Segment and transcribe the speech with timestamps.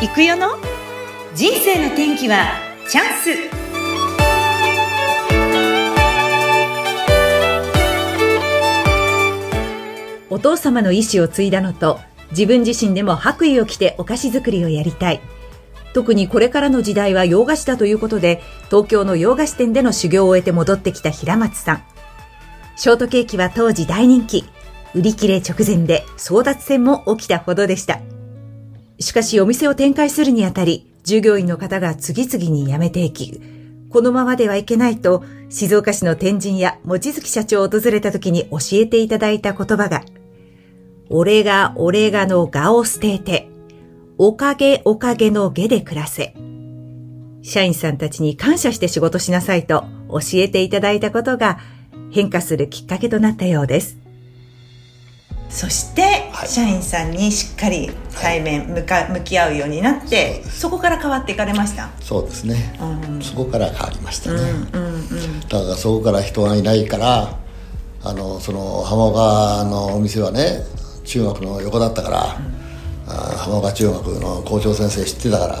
[0.00, 0.50] 行くよの？
[1.34, 2.52] 人生の天気は
[2.88, 3.30] チャンス。
[10.30, 11.98] お父様の意思を継いだのと
[12.30, 15.20] 自分自身でも白衣を着てお菓子作りをやりたい。
[15.94, 21.82] 特にこれからの時代は洋菓子だということで東京の洋菓子店での修行を終えて戻ってきた平松さん。
[22.76, 24.44] ショートケーキは当時大人気。
[24.94, 27.98] 売り切れ直前で争奪戦も起きたほどでした。
[29.00, 33.40] しかしお店を展開するにあたり、従業員の方が次々に辞めていき、
[33.90, 40.02] このままではいけないと、静岡市の天神や望月社長を訪れた時に教えていただいた言葉が、
[41.08, 43.48] 俺が俺がの我を捨てて、
[44.18, 46.34] おかげおかげの下で暮らせ。
[47.42, 51.58] 社員さんたちに感謝して仕事しなさいと教えていただいたことが
[52.10, 53.96] 変化するきっかけとなったようです。
[55.50, 56.48] そして、はい。
[56.48, 61.88] 社員さんにしっかり対面向か、向き合うようになってそこから変わっていかれました？
[62.00, 63.22] そうですね、うん。
[63.22, 64.40] そこから変わりましたね、
[64.72, 67.38] うんうんだからそこから人がいないから
[68.04, 70.62] あのその浜岡のお店はね
[71.04, 72.18] 中学の横だったから、
[73.06, 75.58] あー浜岡中学の校長先生知ってたから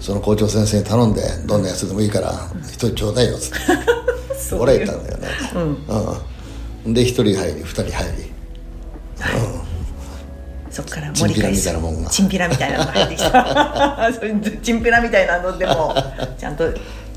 [0.00, 2.32] その校長先生に頼んでどんなやつでもいいから
[2.64, 3.58] 一人ちょうだいよっつって。
[4.58, 5.28] 俺言ったんだよね。
[6.84, 8.31] うん、で一人入り二人入り
[10.72, 11.70] そっから盛り返す
[12.10, 14.10] チンピラみたいなのが入ってきた。
[14.62, 15.94] チンピラみたいなのでも
[16.38, 16.64] ちゃんと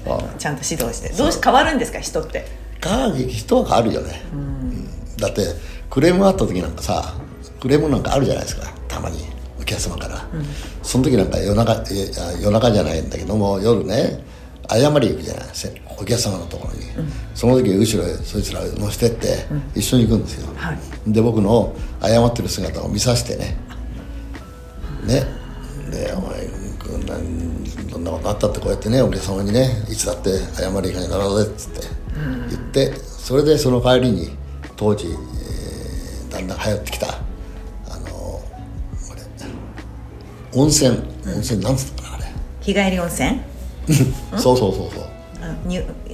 [0.07, 1.09] あちゃんと指導して。
[1.09, 2.45] どうし変わるんですか人って？
[2.81, 4.89] か人は変わるよね、うん。
[5.17, 5.41] だって
[5.89, 7.13] クレームがあった時なんかさ
[7.61, 8.67] クレームなんかあるじゃないですか。
[8.87, 9.25] たまに。
[9.59, 10.23] お客様から、
[10.83, 11.81] その時なんか夜中
[12.39, 14.19] 夜中じゃないんだけども夜ね
[14.67, 15.49] 謝り行くじゃない。
[15.53, 16.85] せお客様のところに、
[17.33, 20.79] その時後ろへそいつら乗せてって一緒に行くんですよ、はい。
[21.07, 23.55] で僕の謝ってる姿を見させてね。
[25.05, 25.23] ね。
[25.91, 26.47] でお前
[26.79, 27.15] こんな
[27.91, 31.87] どんなことあったってこうやってねお客様にねいつだって謝り行かにならぜっつって
[32.49, 34.35] 言って、それでその帰りに
[34.75, 38.41] 当時、えーだんだん流行ってきたあの
[39.11, 39.21] あれ
[40.53, 40.97] 温泉。
[41.25, 42.25] 温泉なんつったかなあれ、
[42.61, 43.39] 日帰り温泉？
[44.37, 45.03] そうそうそうそう。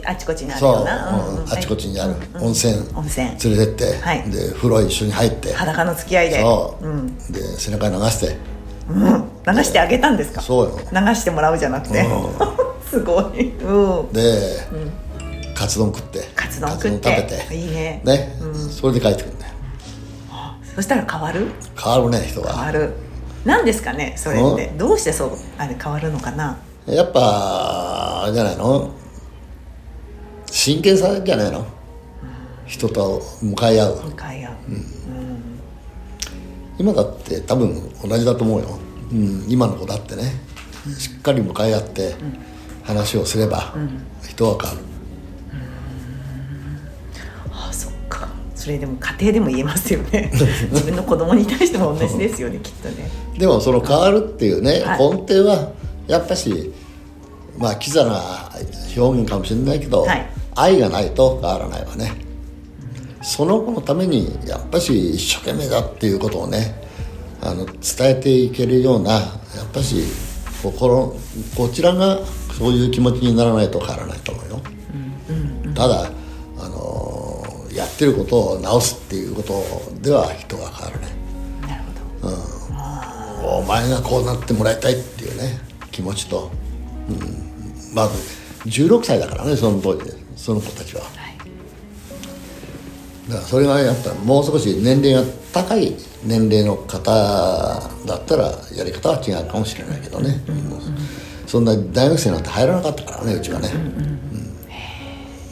[0.06, 1.10] あちこちにあるな。
[1.10, 1.22] う。
[1.22, 1.28] ん。
[1.28, 1.44] うん。
[1.44, 2.16] うんあちこちにある。
[2.36, 2.44] うん。
[2.44, 2.76] 温泉。
[2.96, 3.28] 温泉。
[3.28, 4.30] 連れてって、はい。
[4.30, 5.54] で風呂一緒に入って。
[5.54, 6.42] 裸の付き合いで。
[6.42, 7.18] そう、ん。
[7.32, 8.38] で背中に流して。
[8.90, 10.42] うん、流してあげたんですか？
[10.42, 10.80] そうよ。
[10.92, 12.06] 流してもらうじゃなくて、
[12.90, 14.58] すごい、うん、で、
[15.56, 16.28] カツ丼食って。
[16.36, 17.56] カツ丼食べて。
[17.56, 18.02] いいね。
[18.70, 19.54] それで帰ってくるんだよ。
[20.76, 21.48] そしたら変わる？
[21.82, 22.94] 変わるね人が変わる。
[23.46, 24.74] 何ですかねそれって。
[24.78, 26.58] どうしてそうあれ変わるのかな？
[26.88, 28.92] やっぱあれじゃないの？
[30.48, 31.66] 真剣さじゃないの？
[32.66, 34.04] 人と向かい合う。
[34.06, 34.54] 向かい合う、
[36.80, 38.80] 今だって多分同じだと思うよ、
[39.12, 40.24] うん、今の子だってね。
[40.98, 42.16] しっかり向かい合って
[42.84, 43.76] 話をすれば
[44.28, 44.84] 人は変わる。
[47.52, 48.28] ああそっか。
[48.56, 50.32] それでも家庭でも言えますよね。
[50.72, 53.10] 自分の子供に対しても同じですよねきっとね。
[53.38, 55.00] でもその変わるっていうね、はい。
[55.00, 55.74] 根底は
[56.12, 56.74] やっぱし
[57.58, 58.50] まあキザな
[58.98, 60.30] 表現かもしれないけど、はい。
[60.54, 62.12] 愛がないと変わらないわね、
[63.22, 66.76] その子のためにやっぱし一生懸命だっていうことをね
[67.42, 69.20] あの伝えていけるようなや
[69.64, 70.04] っぱし
[70.62, 71.16] 心
[71.56, 72.20] こちらが
[72.58, 74.62] そういう気持ちにならないと変わらないと思うよ、
[75.74, 76.12] ただ
[76.60, 77.44] あの
[77.74, 79.64] やってることを直すっていうこと
[80.02, 81.12] では人は変わらない。
[81.62, 81.84] なる
[82.22, 82.28] ほ
[83.48, 83.58] ど。
[83.58, 85.60] お前がこうなってもらいたいっていうね
[85.92, 86.52] 気持ちと、
[87.10, 90.06] うん、まず16歳だからねその当時。
[90.06, 91.08] でその子たちは、だ
[93.36, 97.12] からそれがやっぱもう少し年齢が高い年齢の方
[98.08, 100.72] だったらやり方は違うかもしれないけどね、うん
[101.52, 103.68] そんな大学生なんて入らなかったからねうちはね、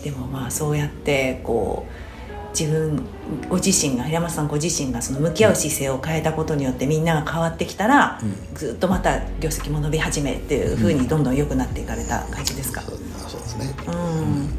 [0.01, 3.03] でもまあそうやってこう自分
[3.47, 8.19] ご自身が平松さんご自身がその向き合う姿勢を変えたことによってみんなが変わってきたら、
[8.55, 13.73] ずっとまた業績も伸び始めっていうふうにどんどん良くなっていかれた感じですか、そうそうですね。
[13.87, 14.49] うん。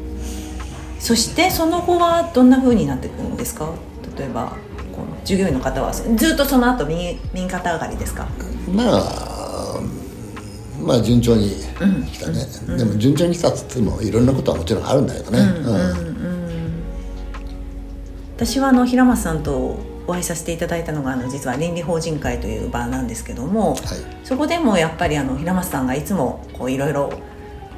[0.99, 3.73] そしてその後はどんなふうになっていくんですか？
[4.17, 4.53] 例えば
[4.93, 8.27] この従業員の方はずっとその後右右肩上がりですか？
[8.71, 9.79] まあ
[10.79, 11.49] まあ順調に
[12.11, 12.45] 来たね、
[12.77, 16.10] でも順調に来たっつってもいろんなことはもちろんあるんだけどね、うん
[18.41, 19.77] 私はあの平松さんと
[20.07, 23.75] お会いさせていただいたのがあの実は倫理法人会という場なんですけども、
[24.23, 27.13] そこでもやっぱりあの平松さんがいつもこういろいろ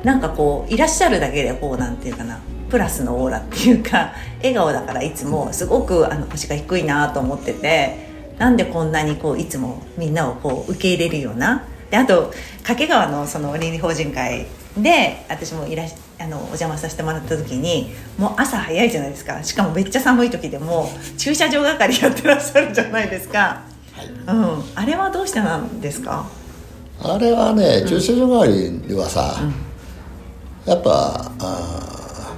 [0.06, 2.40] なんかこういらっしゃるだけでこうなんていうかな
[2.70, 8.08] プラスのオーラっていうか 笑顔だからいつもすごくあの腰が低いなと思ってて
[8.38, 12.32] なんでこんなにこういつもみんなをこう受け入れるようなであと
[12.64, 14.46] 掛川のその倫理法人会
[14.78, 19.44] で私もいらしあのお邪魔させてもらった時にもう朝早いじゃないですか。
[19.44, 23.64] しかもめっちゃ寒い時でも駐車場係やってらっしゃるじゃないですか、
[24.28, 26.26] うん、あれはどうしてなんですか？
[27.02, 29.36] あれはね駐車場代わりにはさ、
[30.66, 32.34] やっぱあ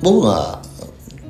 [0.00, 0.62] ー僕が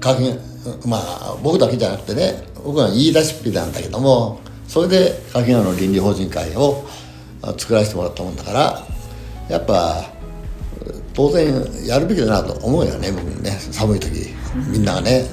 [0.02, 0.38] 書き
[0.86, 6.84] まあ僕だけじゃなくてね僕が言い出しっぺなんだけどもそれで柿川の倫理法人会を
[7.42, 8.86] あ作らせてもらったもんだから
[9.48, 10.10] やっぱ
[11.16, 13.50] 当然やるべきだなと思うよね僕ね。
[13.72, 14.34] 寒い時。
[14.70, 15.24] みんながね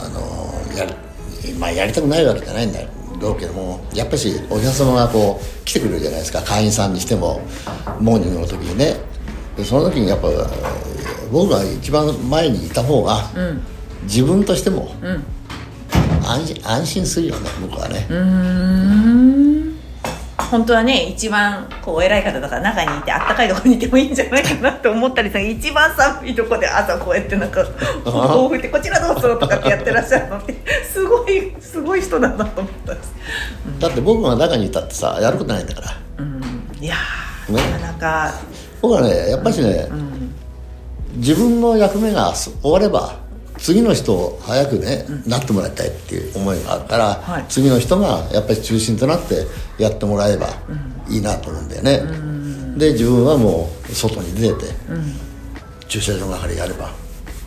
[0.00, 0.94] あのやる
[1.58, 2.80] まあやりたくないわけじゃないんだ。
[3.18, 6.42] ろうけどもやっぱしお客様がこう来てくれるじゃないですか。
[6.42, 7.40] 会員さんにしても
[7.98, 8.96] モーニングの時にね。
[9.56, 10.28] でその時にやっぱ
[11.32, 13.30] 僕が一番前にいた方が、
[14.02, 14.90] 自分としても、
[16.22, 18.06] 安心安心するよね僕はね、
[20.50, 27.64] 本当はね一番こうお偉い方だから中にいてあったかいところにいてもいいんじゃないかなって思ったりさ一番寒いとこで朝こうやってなんか
[28.04, 30.54] こう振ってこちらどうぞとかってやってらっしゃるのって
[30.84, 33.14] すごいすごい人だなと思ったんです、
[33.78, 35.98] だって僕が中にいたってさやることないんだから。
[36.18, 36.40] うん、
[36.80, 37.62] いやー、ね。
[37.70, 38.34] なかなか。
[38.80, 39.88] 僕はねやっぱしね、
[41.14, 43.25] 自分の役目が終われば
[43.58, 47.44] 次の人を早くね、なってもらいたいっていう思いがあるから、はい。
[47.48, 49.46] 次の人がやっぱり中心となって
[49.78, 50.48] やってもらえば
[51.08, 54.66] いいなと思うんだよね、で自分はもう外に出て、
[55.88, 56.90] 駐車場係やれば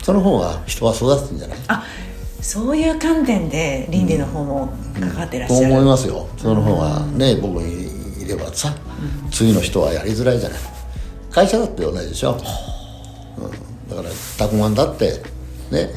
[0.02, 1.58] その方が人は育つんじゃない？
[1.68, 1.84] あ
[2.40, 6.26] そういう観点で倫理の方も関わってらっとしゃる、思いますよ。
[6.38, 8.74] その方がね、僕にいればさ、
[9.30, 10.58] 次の人はやりづらいじゃない。
[11.30, 13.50] 会社だって同じでしょ、うん、
[13.90, 15.22] だからタコマンだって
[15.70, 15.90] ね。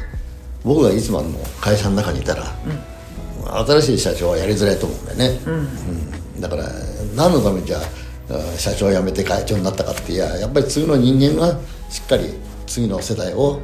[0.64, 1.30] 僕がいつもの
[1.60, 2.56] 会社の中にいたら、
[3.66, 6.42] 新しい社長はやりづらいと思うんだよね、うん。
[6.42, 6.70] だから
[7.16, 7.80] 何のためにじゃ
[8.30, 11.60] ああ社長を辞めて会長になったかっていややっぱり次の人間が
[11.90, 12.34] しっかり
[12.66, 13.60] 次の世代を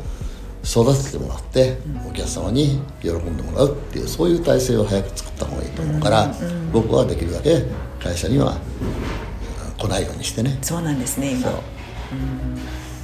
[0.65, 6.35] 育ててもらって、お客様に喜んでもらうっていうそういう体制を早く作った方がいいと思うから、
[6.73, 7.63] 僕はできるだけ
[8.03, 10.59] 会社にはうん来ないようにしてね。
[10.61, 11.49] そうなんですね今。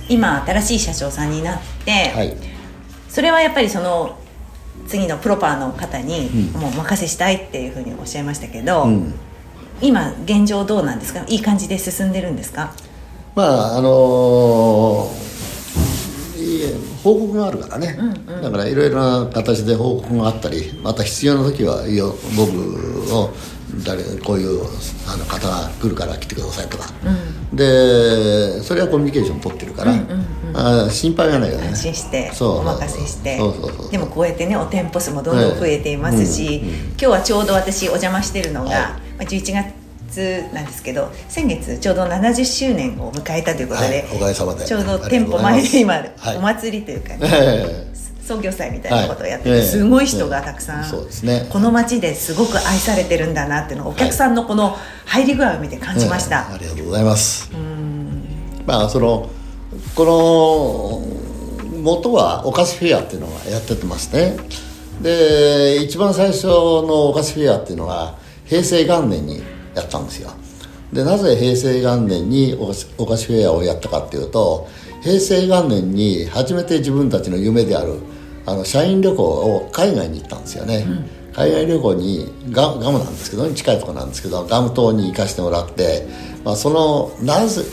[0.10, 2.55] 今新しい社長さんになって、はい
[3.16, 4.18] それはやっぱりその
[4.90, 9.14] 次のプロパーの方にもうお任せしたいっていうふうにおっしゃいましたけど、うん。
[9.82, 11.24] 今現状どうなんですか？
[11.30, 12.74] いい感じで進んでるんですか？
[13.34, 15.26] まああのー
[17.06, 17.98] 報告があるからね、
[18.42, 22.52] だからいろいろな形で報告があったりまた必要な時はいいよ僕
[23.16, 23.30] を
[23.84, 24.62] 誰こういう
[25.08, 26.86] あの方が来るから来てくださいとか、
[27.54, 29.94] でそれはコミュニケーション取ってるから、
[30.54, 31.68] あ心配がないよね。
[31.70, 33.38] 安心してお任せして。
[33.92, 38.80] でもこうやってねお店舗数もどんどん増えていますし、今日はちょうど私お邪魔してるのが、はい。
[38.82, 44.64] まあ11月なんですけど先月ちょうど70周年を迎えたということで、はいおかげさまで。
[44.64, 46.04] ちょうど店舗前で今
[46.38, 47.95] お祭りというかね、ええ
[48.26, 49.60] 創業祭みたいなことをやってて、はい。
[49.60, 51.48] ええすごい人がたくさん、そうですね。
[51.50, 57.52] この街ですごく愛されてるんだなっていうのをお客さんのこの入り具合を見て感じました、ええありがとうございます。
[58.66, 59.30] まあその
[59.94, 60.06] こ
[61.72, 64.38] の元はお菓子フェアっていうのがやっててますね
[65.02, 69.44] で一番最初のお菓子フェアっていうのが平成元年に
[69.76, 70.32] やったんですよ。
[70.94, 72.56] でなぜ平成元年に
[72.98, 74.68] お菓子フェアをやったかっていうと
[75.02, 78.00] 平成元年に初めて自分たちの夢である
[78.46, 80.86] あの社員旅行を海外に行ったんですよね、
[81.34, 86.08] 海外旅行にガガムなんですけど近いところなんですけどガム島に行かせてもらって、
[86.44, 87.64] まあ、そのなぜ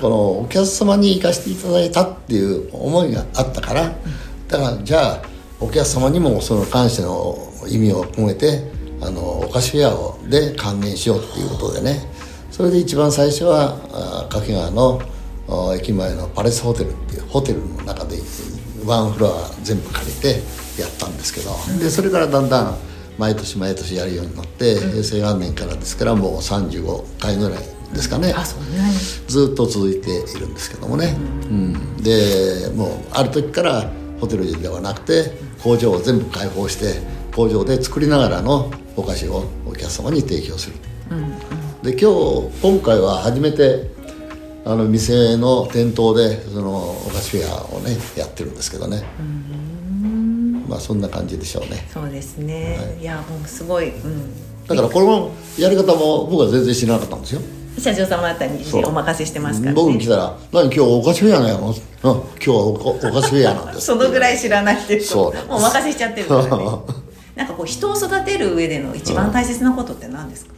[0.00, 3.94] このお客様に行かせていただいたっていう思いがあったから
[4.48, 5.22] だからじゃあ
[5.60, 7.36] お客様にもその感謝の
[7.68, 8.62] 意味を込めて
[9.02, 12.20] あのお菓子フェアをで還元しようっていうことでね。
[12.50, 15.00] それで一番最初はあ掛川の
[15.48, 18.18] あ駅前のパレスホテルっていうホテルの中で
[18.84, 20.28] ワンフロア全部借りて
[20.80, 22.78] やったんですけど、でそれからだんだん
[23.18, 27.58] 毎年毎年やるようになって、平成元年からですからもう35回ぐらい
[27.92, 28.32] ですかね。
[29.26, 31.16] ずっと続いているんですけどもね、
[31.50, 35.32] うん、でもうある時からホテルではなくて
[35.62, 37.00] 工場を全部開放して
[37.34, 40.76] 工場で作りながらのお菓子をお客様に提供する、
[41.82, 43.90] で今日今回は初めて
[44.70, 49.02] あの店の店頭でそのお菓子フェアをねやってるんですけどね、
[50.68, 51.88] まあそんな感じでしょうね。
[51.92, 57.40] そうですね、い、やもうすごい、うん、だからこのやり方も僕は全然知らなかったんですよ。
[57.80, 59.76] 社長様方にお任せしてますからね。
[59.76, 61.74] 僕に来たら「何今日お菓子フェアなの?」うん
[62.04, 66.48] 「今日はおお菓子フェアなんです」 そのぐらい知らないっていうそうもうお任せしちゃってるからね。
[67.34, 70.52] なんかこう人を育てる上での一番大切なことって何ですか、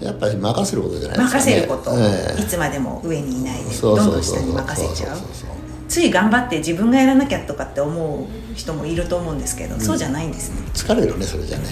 [0.00, 2.42] やっぱり任せることじゃないですか、ね、任せること、ええ。
[2.42, 5.18] いつまでも上にいないでどんどん下に任せちゃう。
[5.88, 10.62] つい頑張って自分がやらなきゃとかって思う人もいると思うんですけど、そうじゃないんですね。
[10.74, 11.64] 疲れるねそれじゃね。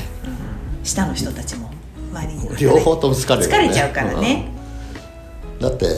[0.82, 1.70] 下の人たちも。
[2.12, 3.56] 周りに両方とも疲れるよね。
[3.56, 4.48] 疲れちゃうからね、
[5.60, 5.92] だってね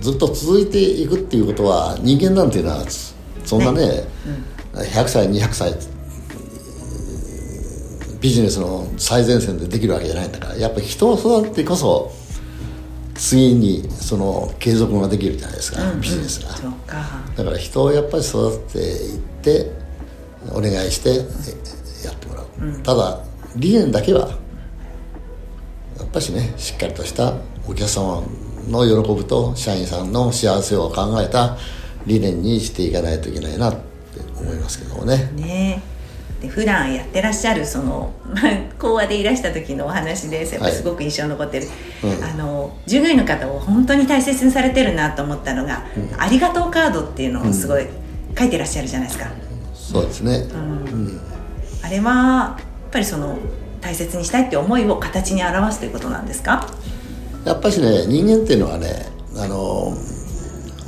[0.00, 2.84] ずっと続いていくっていうことは人間なんていうのは
[3.44, 4.04] そんなね、
[4.74, 5.72] 100歳200歳
[8.22, 12.12] ビジネスの最前線でできるわけじゃないんだからやっぱり人を育ててこそ
[13.14, 16.52] 次にその継続ができるじゃないですか、ビジネスが。
[17.36, 19.70] だから人をやっぱり育てていって
[20.50, 23.20] お願いしてえやってもらう、ただ
[23.56, 24.28] 理念だけは
[25.98, 27.34] やっぱしねしっかりとした
[27.68, 28.22] お客様
[28.68, 31.58] の喜ぶと社員さんの幸せを考えた
[32.06, 33.80] 理念にしていかないといけないなって
[34.36, 35.30] 思いますけどもね。
[35.34, 35.82] ね
[36.42, 38.42] で普段やってらっしゃるその まあ
[38.78, 41.68] 講話でいらした時のお話ですやっぱりすごく印象に残ってる、
[42.02, 42.24] うん。
[42.24, 45.84] あの従業員の方を本当に大切にされてるなと思ったのが、
[46.18, 47.86] ありがとうカードっていうのをすごい
[48.36, 49.26] 書いてらっしゃるじゃないですか、
[49.72, 50.46] そうですね、
[51.84, 53.38] あれはやっぱりその
[53.80, 56.66] 大切にしたいって思いを形に表すということなんですか？
[57.44, 59.06] やっぱしね人間っていうのはね
[59.36, 59.96] あの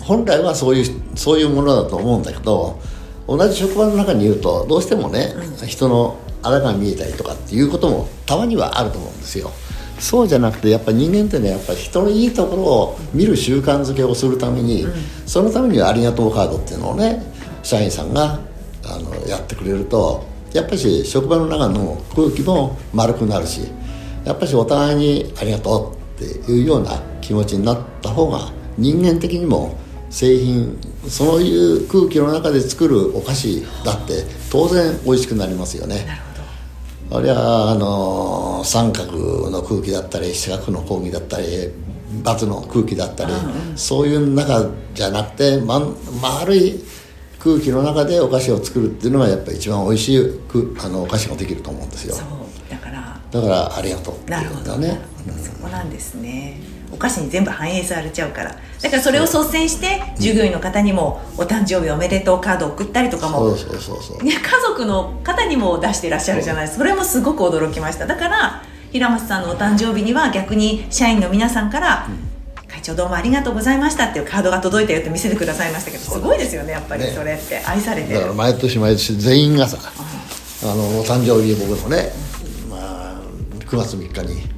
[0.02, 2.78] 本来はそういうそういうものだと思うんだけど
[3.26, 5.34] 同じ職場の中にいるとどうしてもね、
[5.66, 9.50] 人のあらが見えたりとかっていうこともたまにはあると思うんですよ。
[9.98, 14.86] そうじゃなくてやっぱり人間ってねやっぱり人のいいところを見る習慣づけをするために、
[15.26, 17.22] そのためにはありがとうカードっていうのをね
[17.62, 18.40] 社員さんが
[18.84, 23.62] あのやってくれるとやっぱり職場の中の空気も丸くなるし
[24.24, 29.78] やっぱりお互いにありがとうっていうような気持ちになった方が人間的にも
[30.14, 30.78] 製品
[31.08, 36.06] そういう空気の中で作るお菓子だって当然美味しくなりますよね。
[37.10, 41.46] あれはあの三角の空気だったり四角の空気だったり
[42.22, 43.32] ×の空気だったり、
[43.74, 46.80] そういう中じゃなくて、まん、丸い
[47.40, 52.14] 空気の中でお菓子を作るっていうのがやっぱり一番美味しいくあのお菓子ができると思うんですよ。
[52.14, 55.00] そうだからだからありがとうってないるほど、うね
[55.42, 56.60] そこなんですね
[56.94, 58.54] お菓子に全部反映されちゃうから。
[58.80, 63.60] だからそれを率先して従業員の方にもお誕生日おめでとうカードを送ったりとかも家
[64.66, 66.66] 族の方にも出していらっしゃるじゃない。
[66.66, 68.06] ですかそれもすごく驚きました。
[68.06, 72.08] だから平松さんのお誕生日には逆に社員の皆さんから
[72.70, 76.20] 「会長どうもありがとうございました」っていうカードが届いたよって見せてくださいましたけどす。
[76.20, 77.02] ごいですよねやっぱり。
[77.02, 77.12] ね。
[77.12, 78.14] それって愛されてる。
[78.14, 79.78] だから毎年毎年全員がさ
[80.62, 82.12] あのお誕生日僕もね、
[82.70, 84.53] まあ、9月3日に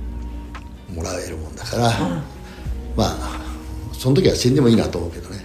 [0.97, 1.83] もらえるもんだから、
[2.97, 3.41] まあ
[3.93, 5.45] その時は死んでもいいなと思うけどね。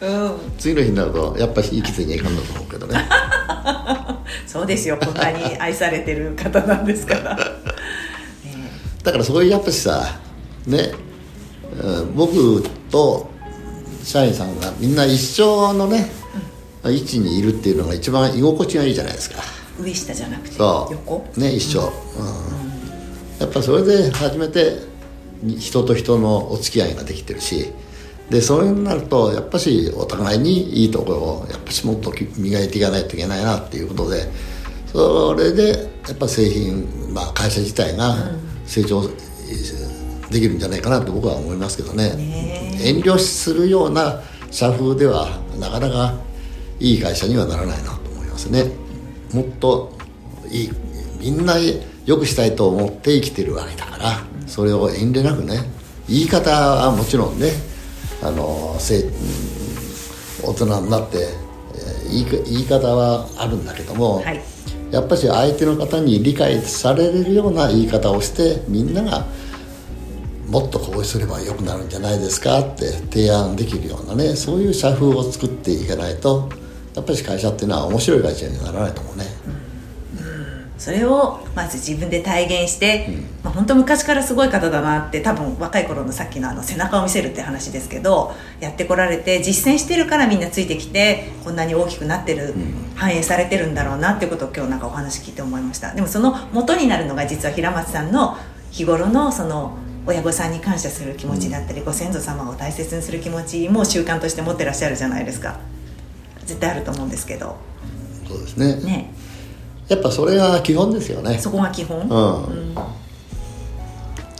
[0.00, 0.52] うん。
[0.58, 3.06] 次の日になるとやっぱり生きていかんだと思うけどね。
[4.46, 4.98] そうですよ。
[4.98, 7.42] こんなに愛されてる方なんですから、 ね
[9.02, 10.18] だからそういうやっぱしさ
[10.66, 10.92] ね、
[11.82, 13.30] うん僕と
[14.02, 16.10] 社員さんがみんな一緒のね、
[16.84, 19.42] 位置にいるっていうのが一番居心地がいいじゃないですか。
[19.78, 21.26] 上下じゃなくて横？
[21.36, 22.69] ね一緒、うん
[23.40, 24.76] やっぱそれで初めて
[25.58, 27.72] 人と人のお付き合いができてるし
[28.28, 34.30] でそれになるとやっぱしお互いにいいところをやっぱしもっと磨いていかないといけないなっていうことで
[34.86, 35.70] それで
[36.06, 38.14] やっぱ製品、まあ、会社自体が
[38.66, 39.08] 成長
[40.30, 42.14] できるんじゃないかなと僕は思いますけどね。
[42.14, 44.20] ね遠慮するような
[44.50, 46.14] 社風ではなかなか
[46.78, 48.70] いい会社にはならないなと思いますね。
[49.32, 49.92] もっと
[50.50, 50.70] いい
[51.20, 51.56] みんな
[52.06, 55.60] 良くしたいと思って生きてるわけだからそれを遠慮なくね
[56.08, 57.52] 言い方はもちろんね
[58.22, 58.76] あの
[60.42, 64.42] 大人になってえー言いか言い方はあるんだけども、はい。
[64.90, 69.24] やっぱし相手の方に理解されるような言い方をしてみんなが
[70.48, 76.48] もっとこうすればよくなるんじゃないですかって提案できるようなねそういう社風を作っていかないと
[76.96, 79.26] やっぱり会社っていうのは面白い会社にならないと思うね、
[80.80, 83.06] それをまず自分で体現して、
[83.44, 92.54] まあ、本当昔からすごい方だなって多分若い頃のさっきのあの背中を見せるって話ですけどやってこられて実践してるからみんなついてきてこんなに大きくなってる、
[92.94, 95.94] 反映されてるんだろうなっていうことを今日なんかお話聞いて思いました。
[95.94, 98.38] でもその元になるのが実は平松さんの
[98.70, 105.60] 日頃のその親御さんに感謝する気持ちだったり、ご先祖様を大切にする気持ちも習慣として持ってらっしゃるじゃないですか。
[106.46, 107.58] 絶対あると思うんですけど。
[108.26, 108.76] そうですね。
[108.76, 109.29] ね
[109.90, 111.38] やっぱそれが基本ですよね。
[111.38, 112.74] そこが基本、うん。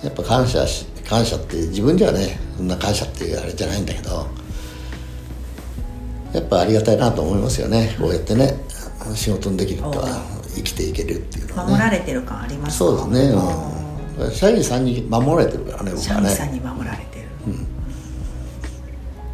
[0.03, 4.27] やっぱ感謝し感謝って自分じゃねそんな感謝っていうあれじゃないんだけど
[6.33, 7.97] やっぱありがたいなと思いますよね。
[8.01, 8.55] こうやってね
[9.15, 11.73] 仕事にできるとは生きていけるっていうのはね。
[11.73, 12.85] 守られてる感ありますか？
[12.85, 13.73] そうですね、あ
[14.21, 16.29] うん、社員さんに守られてるからねー僕はね。
[16.29, 17.27] 社員さんに守られてる、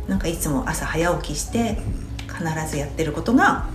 [0.09, 1.79] なんかいつも朝早起きして
[2.27, 3.67] 必ずやってることが、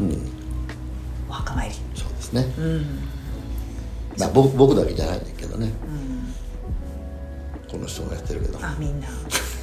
[1.29, 1.75] お墓参り。
[1.95, 2.85] そうですね、うん。
[4.17, 5.71] まあ、僕僕だけじゃないんだけどね、ん。
[7.69, 8.59] この人もやってるけど。
[8.61, 9.07] あみんな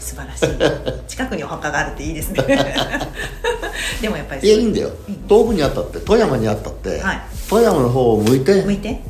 [0.00, 0.48] 素晴らしい。
[1.08, 2.42] 近くにお墓があるっていいですね。
[4.00, 4.90] でもやっぱりいやいいんだよ。
[5.28, 7.22] 遠くにあったって富山にあったって、はい。
[7.48, 9.00] 富山の方を向いて向いて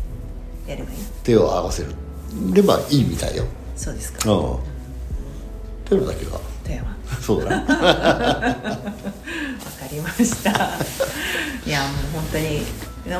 [0.66, 0.98] やればいい。
[1.22, 1.90] 手を合わせる。
[2.52, 3.44] ればいいみたいよ。
[3.76, 4.30] そうですか。
[4.30, 4.56] うん。
[5.88, 6.40] テロだけは。
[6.64, 6.98] 富山。
[7.22, 8.56] そうだねわか
[9.90, 10.50] りました。
[10.50, 12.62] いやもう本当に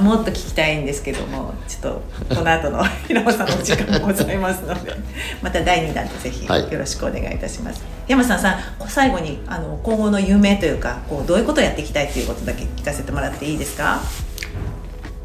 [0.01, 1.83] もっと聞きたいんですけどもちょっ
[2.29, 4.93] とこの後の 平間さんのお時間もございますので
[5.43, 6.71] また第2弾でぜひはい。
[6.73, 14.01] よろしくお願いいたします、山さんさん最後にあの今後の夢というかこうどういうことをやっていきたいということだけ聞かせてもらっていいですか？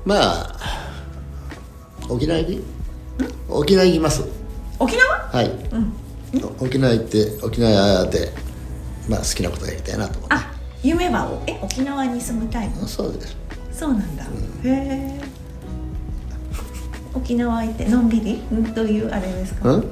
[0.06, 0.56] まあ
[2.10, 2.64] 沖縄行き？
[3.50, 4.24] 沖縄行きます。
[4.80, 5.30] 沖縄？
[5.32, 5.94] はい、うん。
[6.60, 8.34] 沖縄行って沖縄で
[9.08, 10.36] まあ好きなことやりたいなと思って。
[10.36, 10.52] あ
[10.82, 12.88] 夢はおえ沖縄に住みたいの？
[12.88, 13.38] そうです。
[13.72, 14.24] そうなんだ、
[14.64, 15.22] へえ
[17.14, 18.34] 沖縄行ってのんびり？
[18.34, 19.84] んどういうあれですか、ん？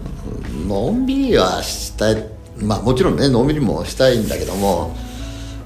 [0.68, 2.26] のんびりはしたい。
[2.58, 4.96] まあもちろんねのんびりもしたいんだけども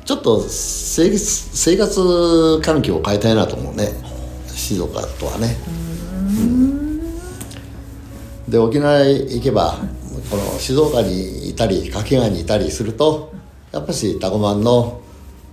[0.05, 3.89] ちょっと生活生活環境を変えたいなと思うね。
[4.47, 5.57] 静岡とはね。
[6.39, 6.99] うん。
[8.49, 9.79] で沖縄行けば
[10.29, 13.33] この静岡にいたり掛川にいたりすると
[13.71, 15.01] やっぱしタコマンの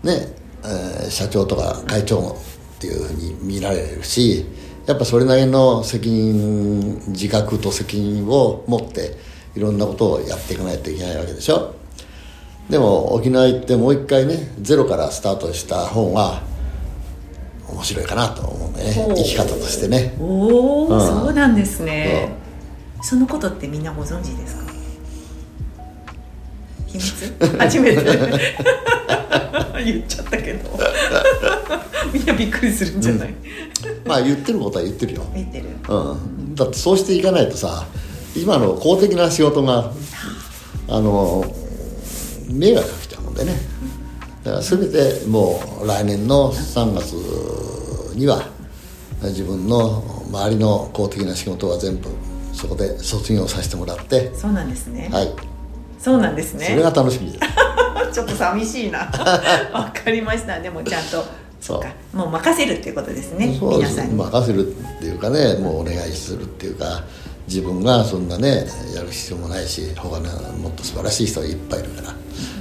[0.02, 2.36] ね、えー社長とか会長
[2.82, 4.44] っていうふうに見られるし
[4.86, 9.16] やっぱそれなりの責任自覚と責任を持って
[9.54, 11.76] いろんなことをやっていかないといけないわけでしょ。
[12.68, 16.42] でも沖縄行ってもう一回ねゼロからスタートした方が
[17.68, 19.14] 面白いかなと思うね。
[19.16, 20.16] 生き方としてね。
[20.18, 21.00] おお、うん。
[21.00, 22.34] そうなんですね、
[23.02, 24.72] そのことってみんなご存知ですか？
[26.86, 27.56] 秘密？
[27.58, 28.02] 初めて
[29.84, 30.78] 言っちゃったけど。
[32.12, 33.34] みんなびっくりするんじゃない、
[34.04, 35.22] まあ言ってることは言ってるよ。
[35.34, 35.66] 見てる。
[35.88, 37.86] うん、だってそうしていかないとさ
[38.36, 39.92] 今の公的な仕事が
[40.88, 41.44] あの
[42.48, 43.52] 迷惑かけちゃうもんでね。
[44.44, 47.12] だから全てもう来年の3月
[48.16, 48.42] には
[49.22, 52.08] 自分の周りの公的な仕事は全部
[52.52, 54.32] そこで卒業させてもらって。
[54.34, 55.32] そうなんですね、はい。
[55.98, 56.66] そうなんですね。
[56.66, 57.61] それが楽しみです
[58.12, 59.10] ちょっと寂しいな。
[59.72, 60.60] わかりました。
[60.60, 61.24] でもちゃんと
[61.60, 61.80] そう。
[61.80, 61.88] か。
[62.12, 63.56] もう任せるっていうことですね。
[63.58, 63.92] そうです。
[63.94, 64.70] 皆さんに、任せるっ
[65.00, 67.04] ていうかねもうお願いするっていうか
[67.48, 72.14] 自分がそんなねやる必要もないし他のもっと素晴らしい人がいっぱいいるから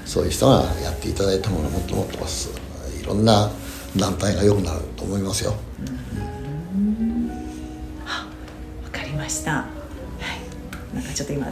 [0.06, 3.52] そういう人がやっていただいたものをもっともっといろんな
[3.98, 5.52] 団体が良くなると思いますよ。
[5.52, 5.58] わ
[8.92, 9.52] かりました。
[9.52, 9.66] は
[10.94, 10.96] い。
[10.96, 11.48] なんかちょっと今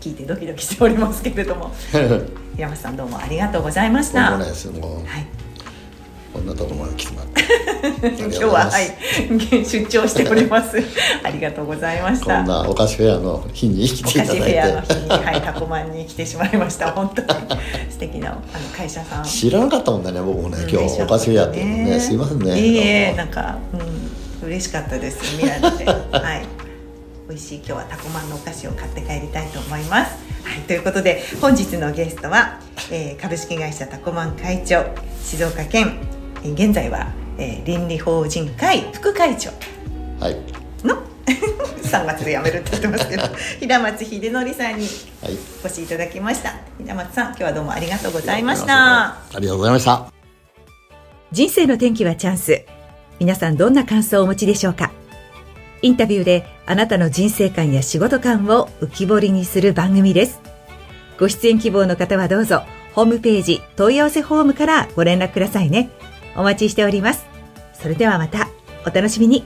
[0.00, 1.72] 聞いてドキドキしておりますけれども
[2.56, 4.32] 平松さんどうもありがとうございました。
[4.32, 5.26] はい。
[6.32, 7.42] こんなところまで来てもらって。
[8.16, 10.76] 今日ははい出張しております。
[11.24, 14.60] ありがとうございましこたんなお菓子フェアの日に来お菓子フていただいて。
[14.60, 16.92] ェアの日に、はい、タコマンに来てしまいました。
[16.92, 17.28] 本当に
[17.90, 18.40] 素敵なあの
[18.76, 19.24] 会社さん。
[19.24, 22.58] 知らなかったもんだね僕もね今日お菓子フェアっていうのねすいませんね。
[22.58, 23.56] いいえ、なんか、
[24.42, 25.36] うん、嬉しかったです。
[25.36, 26.46] 見られて、はい。
[27.28, 30.31] 美味しい今日はタコマンのお菓子を買って帰りたいと思います。
[30.44, 32.58] はい、ということで本日のゲストは、
[32.90, 34.84] えー株式会社タコマン会長
[35.22, 35.98] 静岡県、
[36.44, 39.50] えー現在は、えー倫理法人会副会長。
[40.20, 40.36] はい。
[40.86, 41.02] の？
[41.82, 43.22] 3月で辞めるって言ってますけど
[43.60, 44.86] 平松秀則さんに
[45.22, 45.38] はい。
[45.64, 46.54] お越しいただきました。
[46.78, 49.06] 平松さん今日はどうもありがとうございました。
[49.06, 50.06] ありがとうございました。
[51.30, 52.64] 人生の転機はチャンス。
[53.18, 54.90] 皆さんどんな感想をお持ちでしょうか？
[55.82, 60.40] インタビューであなたの人生観や仕事観を浮き彫りにする番組です。
[61.18, 62.62] ご出演希望の方はどうぞ
[62.94, 65.90] ホームページ問い合わせフォームからご連絡くださいね。
[66.36, 67.26] お待ちしております。
[67.74, 68.48] それではまた
[68.86, 69.44] お楽しみに。